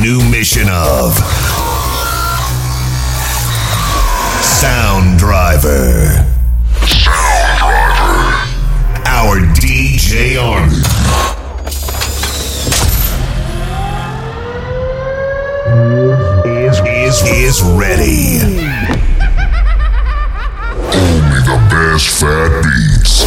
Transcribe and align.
new 0.00 0.18
mission 0.30 0.68
of 0.70 1.14
Sound 4.42 5.18
Driver. 5.18 6.06
Sound 6.86 7.58
Driver. 7.58 8.34
Our 9.06 9.40
DJ 9.54 10.40
Army. 10.40 10.80
Is, 16.46 16.78
is, 16.86 17.22
is 17.22 17.62
ready. 17.62 18.40
Only 20.94 21.40
the 21.42 21.58
best 21.70 22.08
fat 22.20 22.62
beats. 22.62 23.24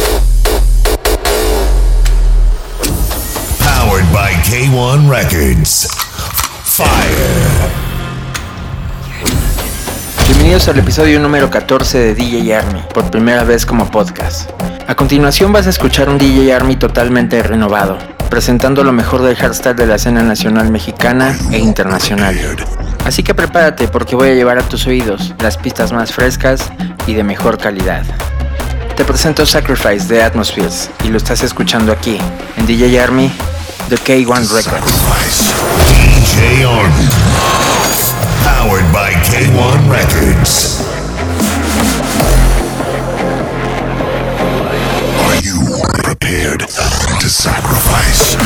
Powered 3.60 4.12
by 4.12 4.32
K1 4.44 5.08
Recordz. 5.10 6.07
Fire. 6.78 6.86
Bienvenidos 10.28 10.68
al 10.68 10.78
episodio 10.78 11.18
número 11.18 11.50
14 11.50 11.98
de 11.98 12.14
DJ 12.14 12.54
Army, 12.54 12.80
por 12.94 13.10
primera 13.10 13.42
vez 13.42 13.66
como 13.66 13.90
podcast. 13.90 14.48
A 14.86 14.94
continuación 14.94 15.52
vas 15.52 15.66
a 15.66 15.70
escuchar 15.70 16.08
un 16.08 16.18
DJ 16.18 16.54
Army 16.54 16.76
totalmente 16.76 17.42
renovado, 17.42 17.98
presentando 18.30 18.84
lo 18.84 18.92
mejor 18.92 19.22
del 19.22 19.34
hardstyle 19.34 19.74
de 19.74 19.86
la 19.88 19.96
escena 19.96 20.22
nacional 20.22 20.70
mexicana 20.70 21.36
e 21.50 21.58
internacional. 21.58 22.36
Así 23.04 23.24
que 23.24 23.34
prepárate 23.34 23.88
porque 23.88 24.14
voy 24.14 24.28
a 24.28 24.34
llevar 24.34 24.58
a 24.58 24.62
tus 24.62 24.86
oídos 24.86 25.34
las 25.40 25.56
pistas 25.56 25.90
más 25.90 26.12
frescas 26.12 26.70
y 27.08 27.14
de 27.14 27.24
mejor 27.24 27.58
calidad. 27.58 28.04
Te 28.96 29.04
presento 29.04 29.44
Sacrifice 29.44 30.06
de 30.06 30.22
Atmospheres 30.22 30.90
y 31.02 31.08
lo 31.08 31.16
estás 31.16 31.42
escuchando 31.42 31.90
aquí, 31.90 32.18
en 32.56 32.66
DJ 32.66 33.00
Army, 33.00 33.32
de 33.88 33.96
K1 33.96 34.48
Records. 34.52 35.87
DJ 36.38 36.64
Army. 36.64 37.08
Powered 38.44 38.92
by 38.92 39.10
K1 39.26 39.90
Recordz. 39.90 40.80
Are 45.26 45.40
you 45.42 45.58
prepared 46.04 46.60
to 46.60 47.28
sacrifice? 47.28 48.37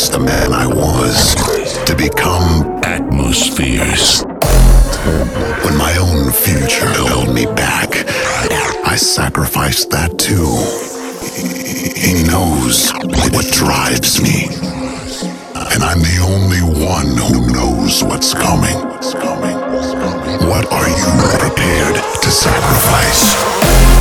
Sacrificed 0.00 0.12
the 0.12 0.20
man 0.20 0.52
I 0.54 0.66
was 0.66 1.34
to 1.84 1.94
become 1.94 2.80
Atmozfears. 2.80 4.24
When 5.62 5.76
my 5.76 5.94
own 6.00 6.32
future 6.32 6.88
held 6.88 7.34
me 7.34 7.44
back, 7.44 7.90
I 8.86 8.96
sacrificed 8.96 9.90
that 9.90 10.18
too. 10.18 10.56
He 12.00 12.24
knows 12.24 12.90
what 13.34 13.44
drives 13.52 14.22
me. 14.22 14.46
And 15.74 15.82
I'm 15.84 16.00
the 16.00 16.20
only 16.24 16.62
one 16.82 17.12
who 17.20 17.52
knows 17.52 18.02
what's 18.02 18.32
coming. 18.32 18.78
What 20.48 20.64
are 20.72 20.88
you 20.88 21.10
prepared 21.38 21.96
to 22.22 22.30
sacrifice? 22.30 23.99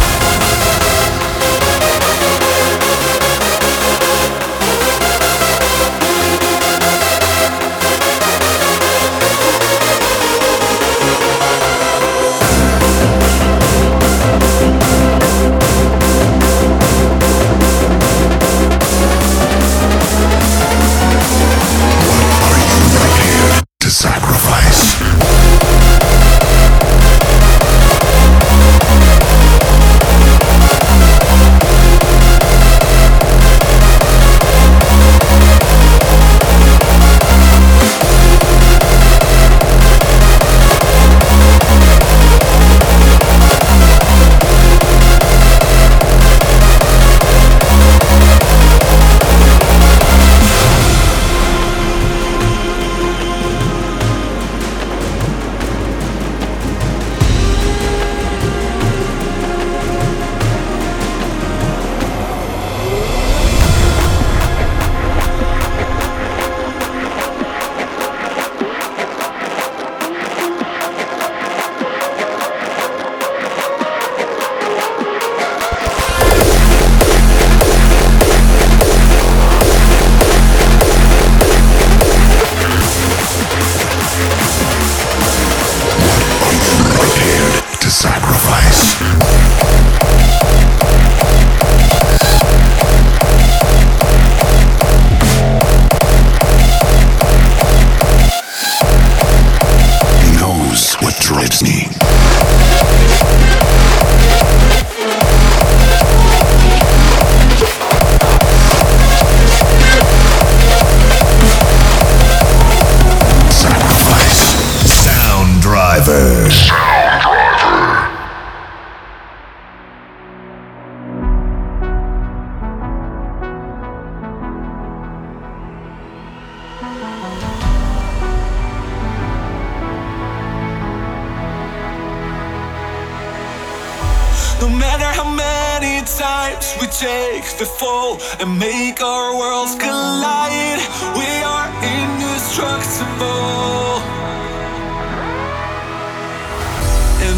Take 136.99 137.57
the 137.57 137.65
fall 137.65 138.19
and 138.41 138.59
make 138.59 139.01
our 139.01 139.33
worlds 139.33 139.73
collide. 139.75 140.81
We 141.15 141.43
are 141.43 141.69
indestructible. 141.81 143.78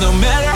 No 0.02 0.12
matter 0.14 0.51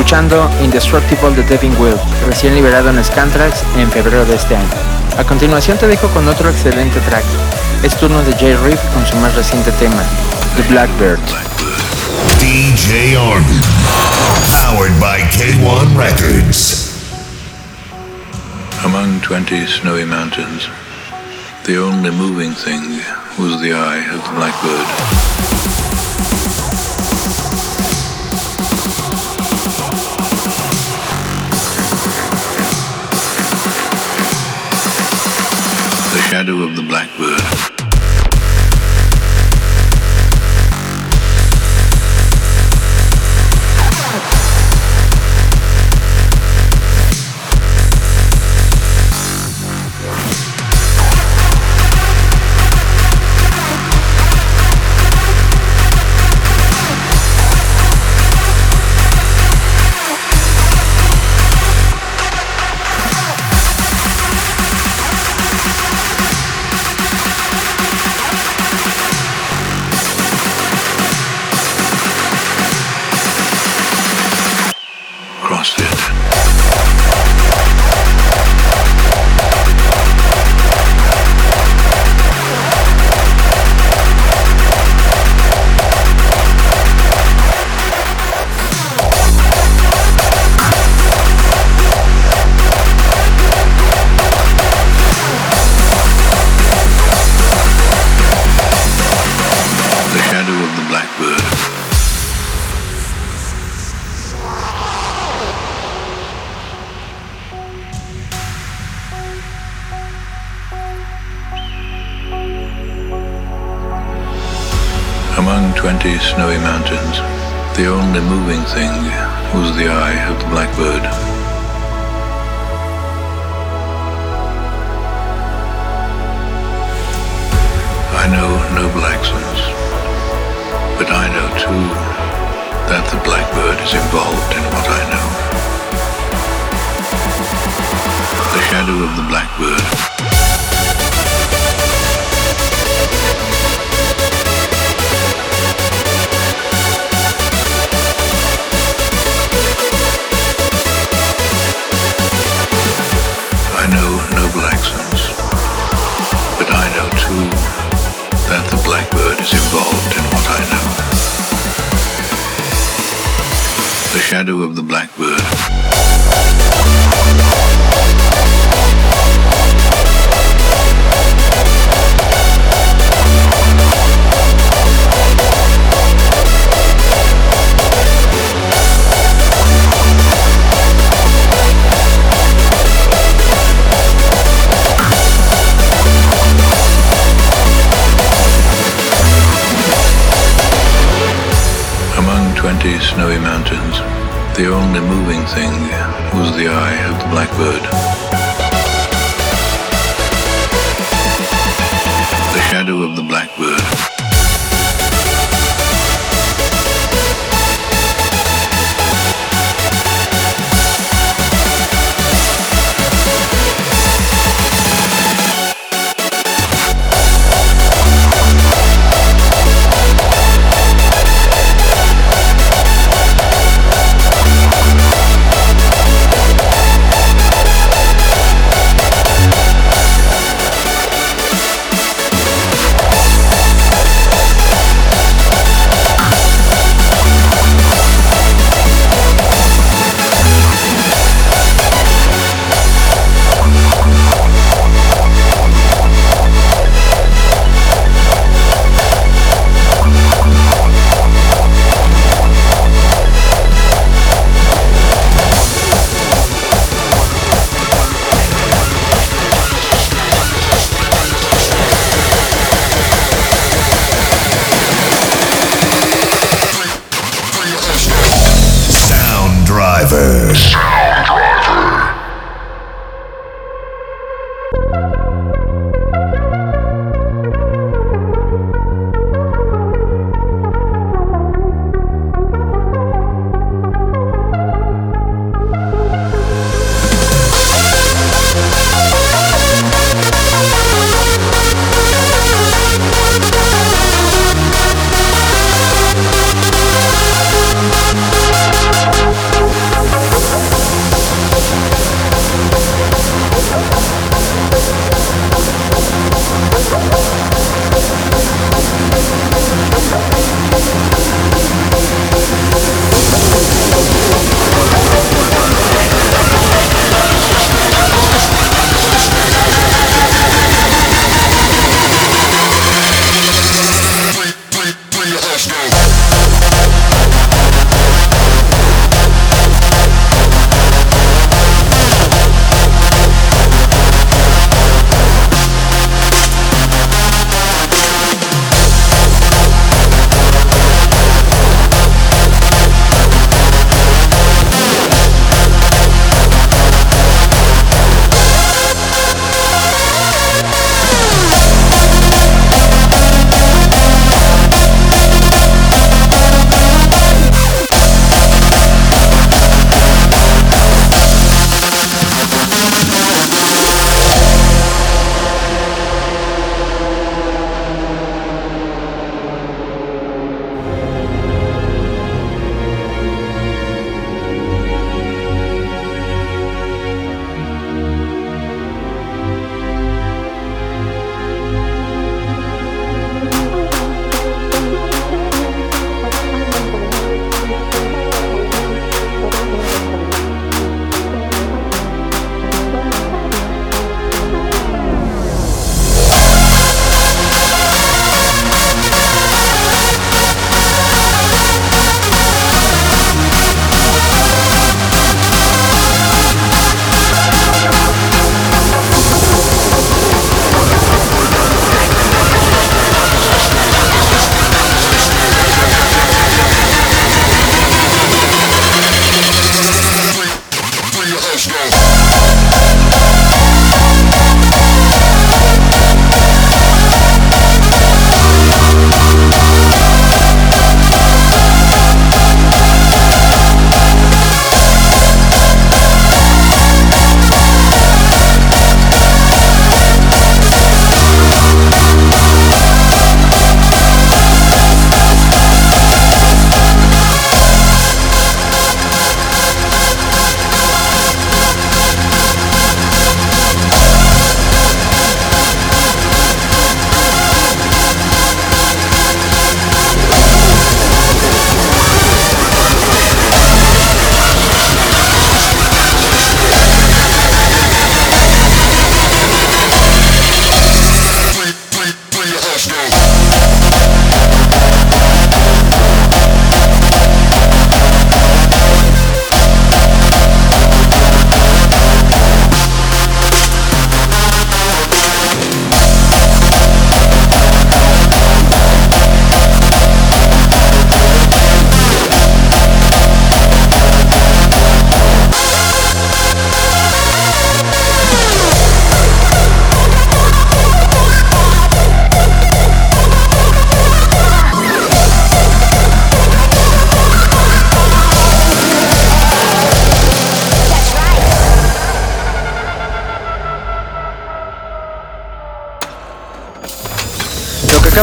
escuchando 0.00 0.50
Indestructible 0.64 1.34
de 1.36 1.42
Devin 1.42 1.76
Will, 1.78 1.94
recién 2.26 2.54
liberado 2.54 2.88
en 2.88 3.04
Scantrax 3.04 3.62
en 3.76 3.90
febrero 3.90 4.24
de 4.24 4.34
este 4.34 4.56
año. 4.56 4.66
A 5.18 5.24
continuación 5.24 5.76
te 5.76 5.86
dejo 5.86 6.08
con 6.08 6.26
otro 6.26 6.48
excelente 6.48 6.98
track. 7.00 7.24
Es 7.82 7.94
turno 7.96 8.22
de 8.22 8.32
Jay 8.32 8.54
Reef 8.54 8.80
con 8.94 9.06
su 9.06 9.14
más 9.16 9.34
reciente 9.34 9.70
tema, 9.72 10.02
The 10.56 10.62
Blackbird. 10.72 11.20
DJ 12.40 13.14
Army, 13.18 13.60
powered 14.64 14.98
by 14.98 15.20
K1 15.36 15.94
Records. 15.94 16.96
Among 18.82 19.20
20 19.20 19.66
snowy 19.66 20.06
mountains, 20.06 20.66
the 21.66 21.76
only 21.76 22.10
moving 22.10 22.54
thing 22.54 23.02
was 23.38 23.60
the 23.60 23.74
eye 23.74 24.02
of 24.14 24.24
the 24.24 24.34
blackbird. 24.34 25.79
Shadow 36.30 36.62
of 36.62 36.76
the 36.76 36.82
blackbird. 36.82 37.79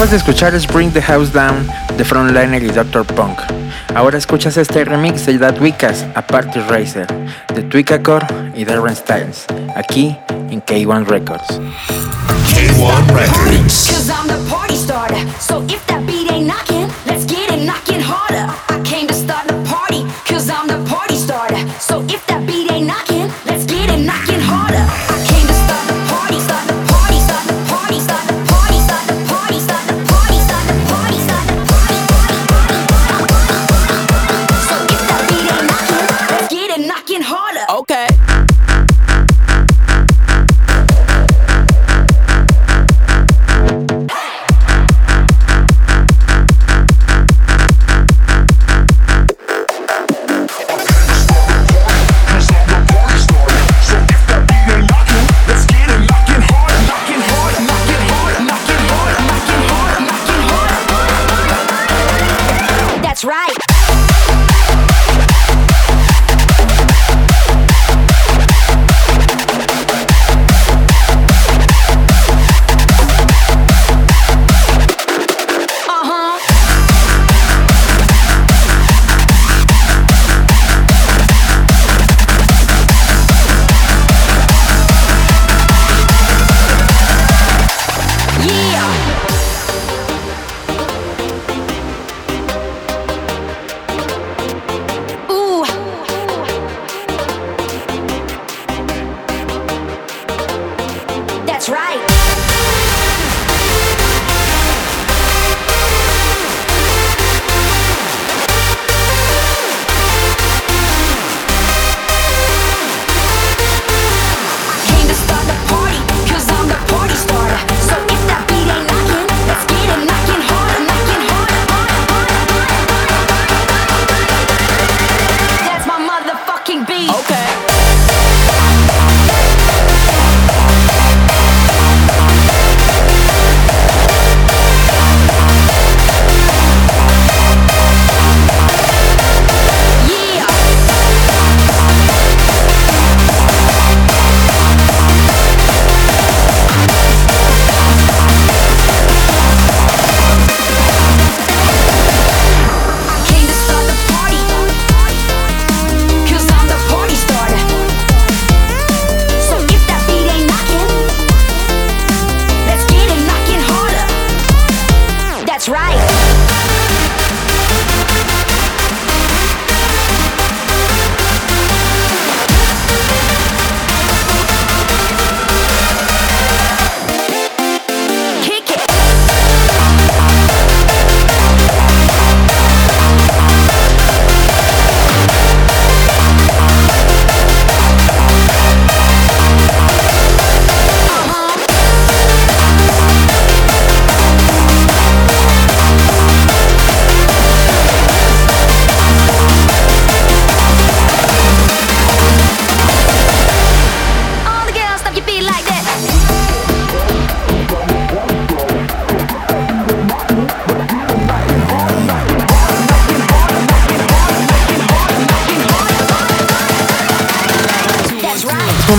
De 0.09 0.15
escuchar 0.15 0.55
es 0.55 0.65
Bring 0.65 0.93
the 0.93 1.01
House 1.01 1.33
Down 1.33 1.67
de 1.97 2.05
Frontliner 2.05 2.63
y 2.63 2.67
Dr. 2.67 3.05
Punk. 3.05 3.39
Ahora 3.93 4.17
escuchas 4.17 4.55
este 4.55 4.85
remix 4.85 5.25
de 5.25 5.37
That 5.37 5.59
Wickas 5.59 6.05
a 6.15 6.21
Party 6.21 6.61
Racer 6.61 7.05
de 7.53 7.61
Twika 7.63 8.01
Core 8.01 8.25
y 8.55 8.63
Darren 8.63 8.95
Styles 8.95 9.45
aquí 9.75 10.15
en 10.49 10.63
K1 10.63 11.07
Records. 11.07 11.59
K1 12.47 13.07
Records. 13.07 13.99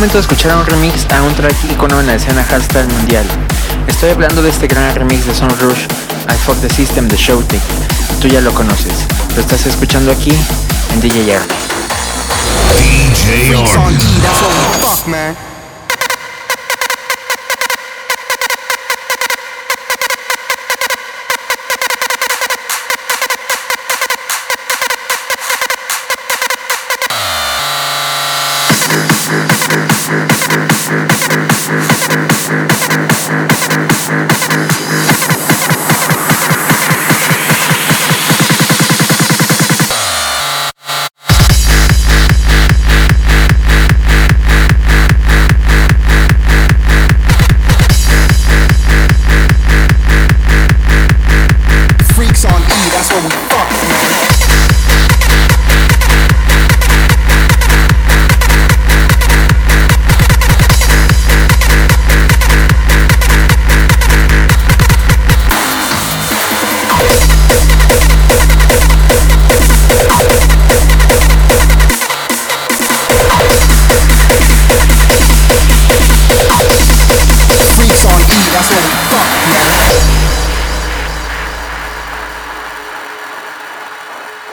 momento 0.09 0.27
de 0.27 0.35
escuchar 0.35 0.57
un 0.57 0.65
remix 0.65 1.07
a 1.13 1.23
un 1.23 1.35
track 1.35 1.55
ícono 1.71 2.01
en 2.01 2.07
la 2.07 2.15
escena 2.15 2.43
hashtag 2.43 2.91
mundial. 2.95 3.27
Estoy 3.87 4.09
hablando 4.09 4.41
de 4.41 4.49
este 4.49 4.67
gran 4.67 4.95
remix 4.95 5.27
de 5.27 5.35
Son 5.35 5.51
Rush, 5.61 5.85
I 6.31 6.35
Fuck 6.47 6.59
the 6.63 6.71
System 6.71 7.09
de 7.09 7.17
Showtech. 7.19 7.61
Tú 8.19 8.27
ya 8.29 8.41
lo 8.41 8.55
conoces, 8.55 9.05
lo 9.35 9.43
estás 9.43 9.67
escuchando 9.67 10.11
aquí 10.11 10.33
en 10.95 11.01
DJ 11.03 11.37
Army. 11.37 11.53
DJ 13.23 13.67
Army. 13.77 15.58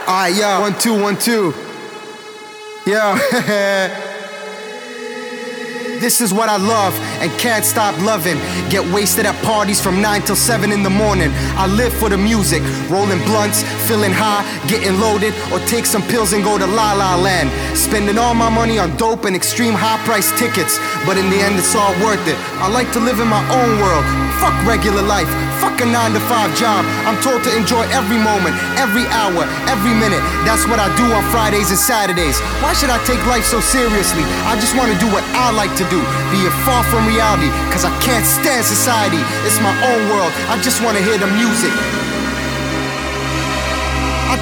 Ah, 0.07 0.27
yo, 0.27 0.61
one, 0.61 0.77
two, 0.79 1.01
one, 1.01 1.17
two. 1.17 1.53
Yo, 2.85 3.17
This 5.99 6.19
is 6.19 6.33
what 6.33 6.49
I 6.49 6.57
love 6.57 6.93
and 7.23 7.31
can't 7.39 7.63
stop 7.65 7.97
loving. 8.03 8.37
Get 8.69 8.85
wasted 8.93 9.25
at 9.25 9.33
parties 9.43 9.81
from 9.81 10.01
9 10.01 10.21
till 10.21 10.35
7 10.35 10.71
in 10.71 10.83
the 10.83 10.89
morning. 10.89 11.31
I 11.55 11.67
live 11.67 11.93
for 11.93 12.09
the 12.09 12.17
music, 12.17 12.61
rolling 12.91 13.23
blunts, 13.25 13.63
feeling 13.87 14.11
high, 14.11 14.43
getting 14.67 14.99
loaded, 14.99 15.33
or 15.51 15.59
take 15.65 15.85
some 15.85 16.03
pills 16.03 16.33
and 16.33 16.43
go 16.43 16.59
to 16.59 16.67
La 16.67 16.93
La 16.93 17.15
Land. 17.15 17.49
Spending 17.77 18.19
all 18.19 18.35
my 18.35 18.49
money 18.49 18.77
on 18.77 18.95
dope 18.97 19.25
and 19.25 19.35
extreme 19.35 19.73
high 19.73 19.97
price 20.05 20.29
tickets, 20.37 20.77
but 21.07 21.17
in 21.17 21.29
the 21.31 21.39
end 21.39 21.57
it's 21.57 21.73
all 21.73 21.93
worth 22.03 22.21
it. 22.27 22.37
I 22.61 22.69
like 22.69 22.91
to 22.93 22.99
live 22.99 23.19
in 23.19 23.27
my 23.27 23.41
own 23.49 23.79
world. 23.79 24.05
Fuck 24.37 24.53
regular 24.67 25.01
life, 25.01 25.31
fuck 25.61 25.79
a 25.81 25.85
9 25.85 26.13
to 26.13 26.21
5 26.21 26.57
job. 26.57 26.85
I'm 27.07 27.19
told 27.21 27.43
to 27.43 27.51
enjoy 27.55 27.83
every 27.91 28.17
moment, 28.17 28.55
every 28.77 29.05
hour, 29.11 29.47
every 29.67 29.93
minute. 29.95 30.21
That's 30.47 30.67
what 30.67 30.79
I 30.79 30.87
do 30.95 31.05
on 31.11 31.23
Fridays 31.31 31.69
and 31.69 31.79
Saturdays. 31.79 32.39
Why 32.63 32.73
should 32.73 32.89
I 32.89 32.99
take 33.05 33.21
life 33.27 33.45
so 33.45 33.59
seriously? 33.59 34.23
I 34.47 34.57
just 34.59 34.75
want 34.75 34.91
to 34.91 34.97
do 34.99 35.09
what 35.11 35.23
I 35.35 35.51
like 35.51 35.73
to 35.81 35.85
do, 35.89 35.99
be 36.31 36.45
it 36.45 36.55
far 36.67 36.83
from 36.87 37.07
reality, 37.07 37.49
cause 37.71 37.85
I 37.85 37.93
can't 38.01 38.25
stand 38.25 38.65
society. 38.65 39.21
It's 39.45 39.59
my 39.61 39.73
own 39.91 40.01
world, 40.09 40.31
I 40.51 40.59
just 40.61 40.83
wanna 40.83 41.01
hear 41.01 41.17
the 41.17 41.27
music. 41.27 42.04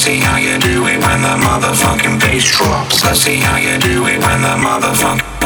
See 0.00 0.16
how 0.18 0.38
you 0.38 0.58
do 0.58 0.86
it 0.86 0.98
when 0.98 1.20
the 1.20 1.36
motherfucking 1.44 2.20
bass 2.20 2.56
drops. 2.56 3.04
Let's 3.04 3.20
see 3.20 3.36
how 3.36 3.58
you 3.58 3.78
do 3.78 4.06
it 4.06 4.18
when 4.18 4.40
the 4.40 4.56
motherfucking. 4.56 5.39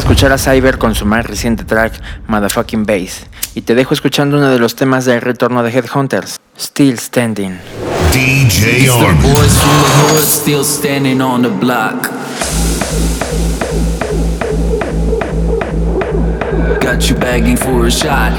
Escuchar 0.00 0.32
a 0.32 0.38
Cyber 0.38 0.78
con 0.78 0.94
su 0.94 1.04
más 1.04 1.26
reciente 1.26 1.64
track, 1.64 1.92
Motherfucking 2.26 2.84
Bass, 2.86 3.26
y 3.54 3.60
te 3.60 3.74
dejo 3.74 3.92
escuchando 3.92 4.38
uno 4.38 4.48
de 4.48 4.58
los 4.58 4.74
temas 4.74 5.04
de 5.04 5.20
retorno 5.20 5.62
de 5.62 5.70
Headhunters, 5.70 6.38
Still 6.58 6.98
Standing. 6.98 7.58
DJ 8.12 8.40
It's 8.42 8.60
the 8.60 8.90
Army. 8.90 9.22
boys 9.22 9.58
from 9.58 9.82
the 9.82 9.90
hood 10.00 10.26
still 10.26 10.64
standing 10.64 11.20
on 11.20 11.42
the 11.42 11.50
block. 11.50 12.10
Got 16.80 17.08
you 17.08 17.16
begging 17.16 17.56
for 17.56 17.86
a 17.86 17.90
shot. 17.90 18.32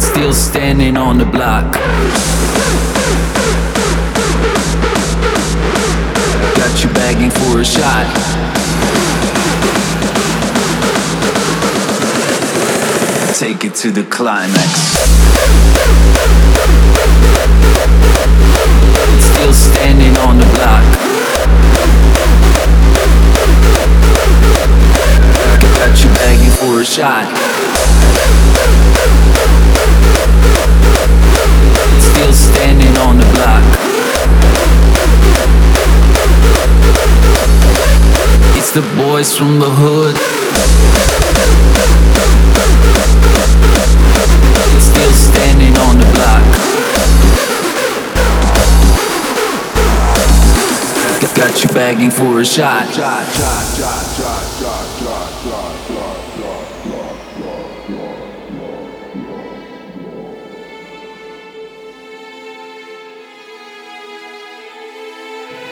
Still 0.00 0.32
standing 0.32 0.96
on 0.96 1.18
the 1.18 1.26
block. 1.26 1.74
Got 6.74 6.82
you 6.82 6.92
begging 6.92 7.30
for 7.30 7.60
a 7.60 7.64
shot. 7.64 8.04
Take 13.38 13.64
it 13.64 13.76
to 13.76 13.92
the 13.92 14.02
climax. 14.10 14.58
Still 19.22 19.52
standing 19.52 20.16
on 20.26 20.38
the 20.38 20.46
block. 20.56 20.84
Got 25.78 26.02
you 26.02 26.10
begging 26.18 26.50
for 26.50 26.80
a 26.80 26.84
shot. 26.84 27.30
Still 32.00 32.32
standing 32.32 32.96
on 32.96 33.18
the 33.18 33.32
block. 33.34 33.73
The 38.74 38.80
boys 38.96 39.36
from 39.38 39.60
the 39.60 39.70
hood. 39.70 40.16
Still 44.82 45.12
standing 45.12 45.76
on 45.78 45.98
the 45.98 46.06
block. 46.14 46.42
Got 51.36 51.62
you 51.62 51.70
begging 51.70 52.10
for 52.10 52.40
a 52.40 52.44
shot. 52.44 54.03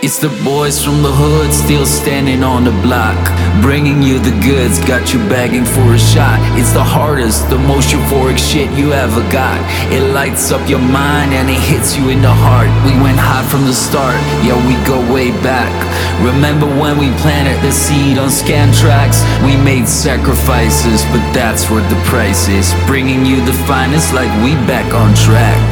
It's 0.03 0.19
the 0.19 0.35
boys 0.43 0.83
from 0.83 1.01
the 1.01 1.13
hood 1.15 1.55
still 1.55 1.87
standing 1.87 2.43
on 2.43 2.65
the 2.65 2.75
block. 2.83 3.15
Bringing 3.63 4.03
you 4.03 4.19
the 4.19 4.35
goods, 4.43 4.83
got 4.83 5.15
you 5.15 5.21
begging 5.31 5.65
for 5.65 5.95
a 5.95 5.99
shot. 5.99 6.43
It's 6.59 6.73
the 6.73 6.83
hardest, 6.83 7.49
the 7.51 7.59
most 7.71 7.95
euphoric 7.95 8.37
shit 8.37 8.67
you 8.75 8.93
ever 8.93 9.23
got. 9.31 9.63
It 9.95 10.03
lights 10.11 10.51
up 10.51 10.69
your 10.69 10.83
mind 10.83 11.31
and 11.39 11.49
it 11.49 11.63
hits 11.71 11.95
you 11.95 12.09
in 12.09 12.21
the 12.21 12.35
heart. 12.35 12.67
We 12.83 12.99
went 12.99 13.15
high 13.15 13.47
from 13.47 13.63
the 13.63 13.73
start, 13.73 14.19
yeah, 14.43 14.59
we 14.67 14.75
go 14.91 14.99
way 15.15 15.31
back. 15.39 15.71
Remember 16.19 16.67
when 16.67 16.99
we 16.99 17.15
planted 17.23 17.63
the 17.63 17.71
seed 17.71 18.19
on 18.19 18.27
Scantraxx? 18.27 19.23
We 19.47 19.55
made 19.55 19.87
sacrifices, 19.87 21.07
but 21.15 21.23
that's 21.31 21.71
what 21.71 21.87
the 21.95 22.01
price 22.11 22.49
is. 22.49 22.75
Bringing 22.91 23.25
you 23.25 23.39
the 23.47 23.55
finest 23.71 24.13
like 24.13 24.35
we 24.43 24.59
back 24.67 24.91
on 24.99 25.15
track. 25.15 25.63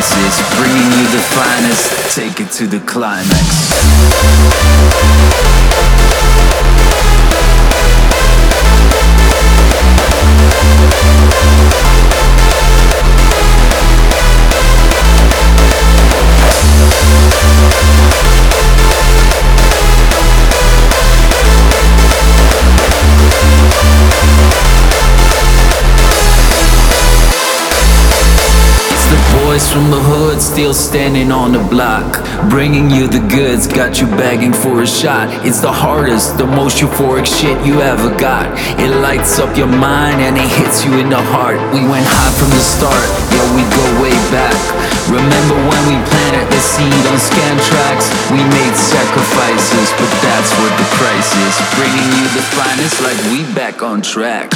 Is. 0.00 0.40
Bringing 0.56 0.90
you 0.98 1.06
the 1.12 1.22
finest, 1.36 2.14
take 2.14 2.40
it 2.40 2.50
to 2.52 2.66
the 2.66 2.80
climax. 2.86 3.60
Boys 29.60 29.72
from 29.72 29.90
the 29.90 30.00
hood 30.00 30.40
still 30.40 30.74
standing 30.74 31.32
on 31.32 31.52
the 31.52 31.62
block. 31.68 32.22
Bringing 32.48 32.90
you 32.90 33.08
the 33.08 33.20
goods, 33.28 33.66
got 33.66 34.00
you 34.00 34.06
begging 34.16 34.52
for 34.52 34.82
a 34.82 34.86
shot. 34.86 35.28
It's 35.46 35.60
the 35.60 35.72
hardest, 35.72 36.38
the 36.38 36.46
most 36.46 36.78
euphoric 36.78 37.26
shit 37.26 37.58
you 37.66 37.80
ever 37.80 38.10
got. 38.16 38.46
It 38.78 38.90
lights 39.00 39.38
up 39.38 39.56
your 39.56 39.68
mind 39.68 40.20
and 40.20 40.36
it 40.36 40.48
hits 40.58 40.84
you 40.84 40.98
in 40.98 41.08
the 41.08 41.22
heart. 41.34 41.58
We 41.74 41.82
went 41.84 42.06
high 42.06 42.32
from 42.38 42.50
the 42.50 42.64
start, 42.64 43.08
yeah, 43.32 43.46
we 43.56 43.62
go 43.68 43.84
way 44.02 44.16
back. 44.32 44.56
Remember 45.08 45.56
when 45.68 45.82
we 45.90 45.96
planted 46.08 46.46
the 46.48 46.60
seed 46.60 47.04
on 47.10 47.18
scan 47.18 47.56
tracks? 47.68 48.06
We 48.30 48.40
made 48.40 48.74
sacrifices, 48.76 49.88
but 49.98 50.10
that's 50.24 50.52
what 50.60 50.72
the 50.78 50.88
price 50.96 51.30
is. 51.46 51.54
Bringing 51.76 52.08
you 52.16 52.26
the 52.32 52.44
finest 52.56 52.96
like 53.02 53.20
we 53.32 53.42
back 53.54 53.82
on 53.82 54.00
track. 54.02 54.52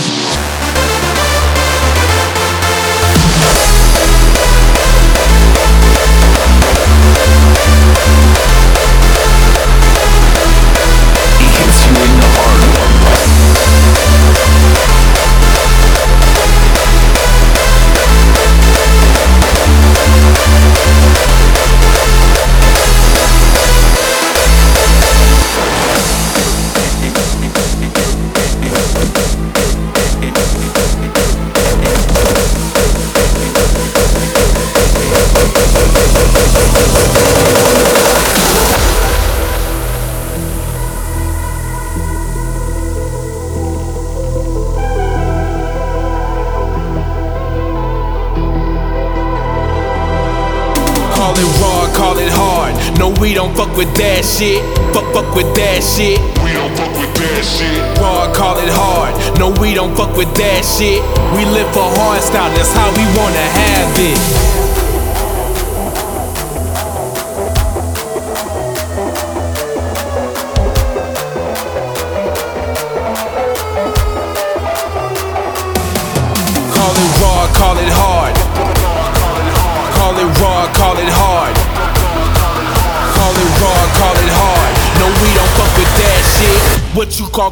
Shit. 54.25 54.64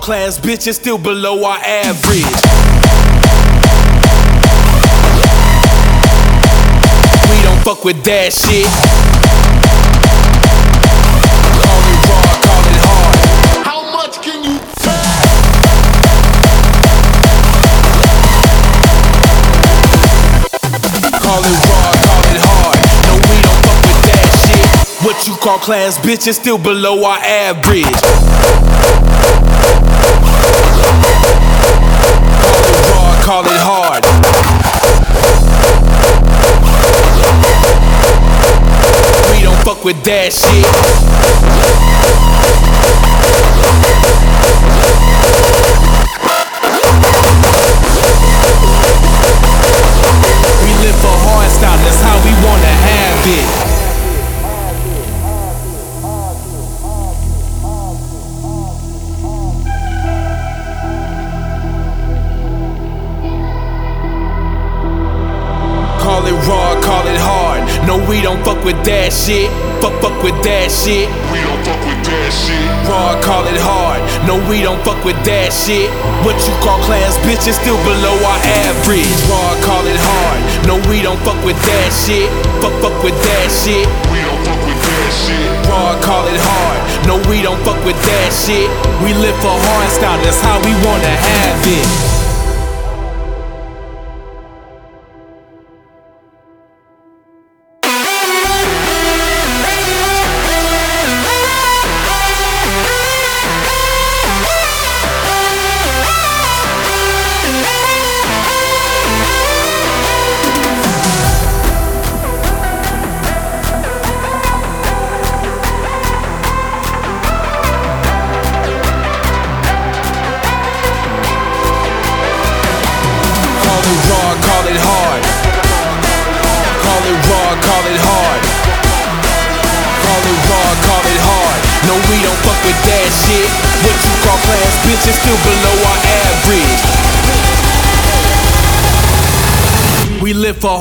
Class, 0.02 0.36
bitch, 0.36 0.66
is 0.66 0.74
still 0.74 0.98
below 0.98 1.44
our 1.44 1.58
average. 1.58 2.26
We 7.30 7.38
don't 7.44 7.62
fuck 7.62 7.84
with 7.84 8.02
that 8.02 8.32
shit. 8.32 8.66
Call 11.62 11.86
it 11.86 12.02
raw, 12.10 12.34
call 12.42 12.66
it 12.66 12.82
hard. 12.82 13.16
How 13.62 13.80
much 13.94 14.20
can 14.22 14.42
you 14.42 14.58
Call 21.22 21.44
it 21.46 21.54
raw, 21.70 21.71
Call 25.42 25.58
class, 25.58 25.98
bitch, 25.98 26.28
is 26.28 26.36
still 26.36 26.56
below 26.56 27.02
our 27.02 27.18
average. 27.18 27.82
Call 32.46 32.62
it 32.62 32.78
raw, 32.86 33.22
call 33.24 33.44
it 33.44 33.58
hard. 33.58 34.04
We 39.32 39.42
don't 39.42 39.58
fuck 39.64 39.84
with 39.84 40.00
that 40.04 40.32
shit. 40.32 40.62
We 50.62 50.70
live 50.86 50.94
for 51.02 51.16
hard 51.26 51.50
style, 51.50 51.78
that's 51.82 52.00
how 52.00 52.14
we 52.22 52.30
wanna 52.46 52.66
have 52.66 53.26
it. 53.26 53.61
Fuck 68.62 68.78
with 68.78 68.84
that 68.86 69.10
shit. 69.10 69.50
Fuck, 69.82 69.94
fuck 69.98 70.22
with 70.22 70.38
that 70.46 70.70
shit. 70.70 71.10
We 71.34 71.42
don't 71.42 71.58
fuck 71.66 71.82
with 71.82 72.02
that 72.06 72.30
shit. 72.30 72.62
Raw, 72.86 73.18
call 73.18 73.42
it 73.50 73.58
hard. 73.58 73.98
No, 74.22 74.38
we 74.46 74.62
don't 74.62 74.78
fuck 74.86 75.02
with 75.02 75.18
that 75.26 75.50
shit. 75.50 75.90
What 76.22 76.38
you 76.46 76.54
call 76.62 76.78
class, 76.86 77.18
bitch, 77.26 77.50
is 77.50 77.58
still 77.58 77.78
below 77.82 78.14
our 78.22 78.40
average. 78.70 79.10
Raw, 79.26 79.58
call 79.66 79.82
it 79.82 79.98
hard. 79.98 80.40
No, 80.70 80.78
we 80.86 81.02
don't 81.02 81.18
fuck 81.26 81.42
with 81.42 81.58
that 81.58 81.90
shit. 81.90 82.30
Fuck, 82.62 82.74
fuck 82.78 82.94
with 83.02 83.18
that 83.18 83.46
shit. 83.50 83.86
We 84.14 84.22
don't 84.22 84.42
fuck 84.46 84.62
with 84.62 84.78
that 84.78 85.10
shit. 85.10 85.50
Raw, 85.66 85.98
call 85.98 86.22
it 86.30 86.38
hard. 86.38 86.78
No, 87.10 87.18
we 87.26 87.42
don't 87.42 87.58
fuck 87.66 87.82
with 87.82 87.98
that 87.98 88.30
shit. 88.30 88.70
We 89.02 89.10
live 89.18 89.34
for 89.42 89.58
hard 89.58 89.90
style, 89.90 90.22
that's 90.22 90.38
how 90.38 90.62
we 90.62 90.70
wanna 90.86 91.10
have 91.10 91.58
it. 91.66 92.21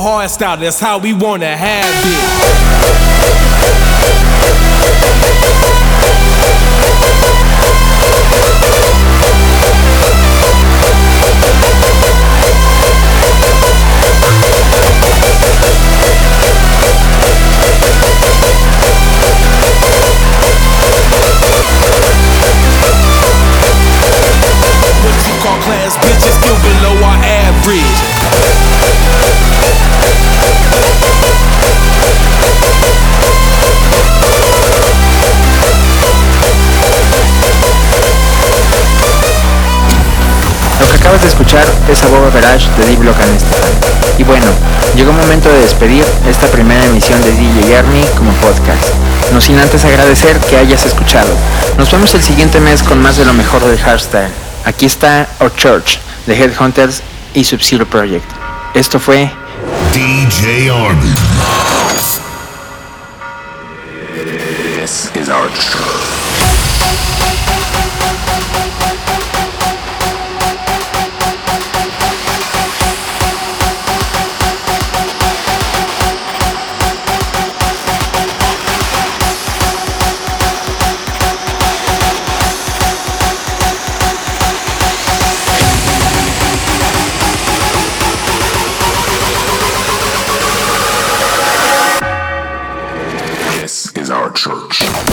Hard 0.01 0.29
style, 0.29 0.57
that's 0.57 0.79
how 0.79 0.97
we 0.97 1.13
wanna 1.13 1.55
have 1.55 1.85
it. 1.85 2.50
De 42.21 42.85
Deep 42.85 43.01
and 43.01 43.39
Stefan. 43.39 43.71
Y 44.19 44.23
bueno, 44.23 44.45
llegó 44.95 45.09
el 45.09 45.17
momento 45.17 45.49
de 45.49 45.61
despedir 45.61 46.05
esta 46.29 46.45
primera 46.47 46.85
emisión 46.85 47.19
de 47.23 47.31
DJ 47.31 47.77
Army 47.77 48.05
como 48.15 48.31
podcast. 48.33 48.83
No 49.33 49.41
sin 49.41 49.57
antes 49.57 49.83
agradecer 49.85 50.37
que 50.41 50.57
hayas 50.57 50.85
escuchado. 50.85 51.29
Nos 51.79 51.91
vemos 51.91 52.13
el 52.13 52.21
siguiente 52.21 52.59
mes 52.59 52.83
con 52.83 53.01
más 53.01 53.17
de 53.17 53.25
lo 53.25 53.33
mejor 53.33 53.63
del 53.65 53.79
hardstyle. 53.79 54.29
Aquí 54.65 54.85
está 54.85 55.27
Our 55.39 55.53
Church 55.55 55.99
de 56.27 56.35
Headhunters 56.35 57.01
y 57.33 57.43
Sub-Zero 57.43 57.87
Project. 57.87 58.29
Esto 58.75 58.99
fue 58.99 59.31
DJ 59.91 60.69
Army. 60.69 61.60
Church. 94.41 95.10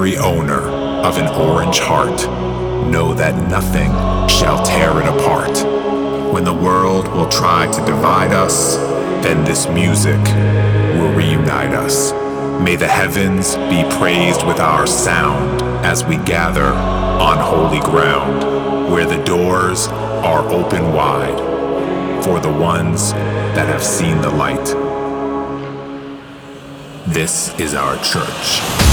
Every 0.00 0.16
owner 0.16 0.62
of 1.04 1.18
an 1.18 1.28
orange 1.38 1.78
heart, 1.78 2.22
know 2.90 3.12
that 3.12 3.36
nothing 3.50 3.90
shall 4.30 4.64
tear 4.64 4.98
it 4.98 5.06
apart. 5.06 5.54
When 6.32 6.42
the 6.42 6.54
world 6.54 7.06
will 7.08 7.28
try 7.28 7.70
to 7.70 7.84
divide 7.84 8.32
us, 8.32 8.76
then 9.22 9.44
this 9.44 9.68
music 9.68 10.18
will 10.96 11.12
reunite 11.12 11.74
us. 11.74 12.12
May 12.64 12.76
the 12.76 12.88
heavens 12.88 13.56
be 13.68 13.84
praised 13.98 14.46
with 14.46 14.58
our 14.58 14.86
sound 14.86 15.60
as 15.84 16.02
we 16.02 16.16
gather 16.16 16.72
on 16.72 17.36
holy 17.36 17.80
ground, 17.80 18.90
where 18.90 19.04
the 19.04 19.22
doors 19.24 19.88
are 19.88 20.48
open 20.48 20.94
wide 20.94 22.24
for 22.24 22.40
the 22.40 22.50
ones 22.50 23.12
that 23.52 23.68
have 23.68 23.84
seen 23.84 24.18
the 24.22 24.30
light. 24.30 24.64
This 27.06 27.52
is 27.60 27.74
our 27.74 28.02
church. 28.02 28.89